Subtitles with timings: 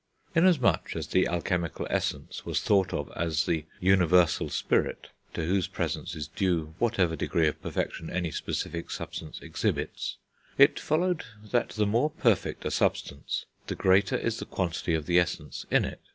[0.33, 6.15] Inasmuch as the alchemical Essence was thought of as the Universal Spirit to whose presence
[6.15, 10.17] is due whatever degree of perfection any specific substance exhibits,
[10.57, 15.19] it followed that the more perfect a substance the greater is the quantity of the
[15.19, 16.01] Essence in it.